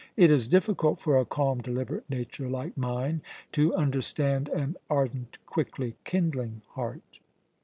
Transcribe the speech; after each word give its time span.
It 0.17 0.31
is 0.31 0.47
difficult 0.47 0.97
for 0.97 1.19
a 1.19 1.25
calm, 1.25 1.61
deliberate 1.61 2.09
nature 2.09 2.49
like 2.49 2.75
mine 2.75 3.21
to 3.51 3.75
understand 3.75 4.49
an 4.49 4.75
ardent, 4.89 5.37
quickly 5.45 5.95
kindling 6.05 6.63
heart." 6.69 7.19